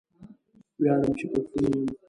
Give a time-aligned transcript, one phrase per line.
[0.79, 1.81] ویاړم چې پښتون یم